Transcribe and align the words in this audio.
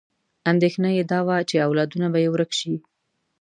اندېښنه 0.51 0.89
یې 0.97 1.03
دا 1.11 1.19
وه 1.27 1.37
چې 1.49 1.55
اولادونه 1.67 2.07
به 2.13 2.19
یې 2.23 2.29
ورک 2.31 2.51
شي. 2.59 2.73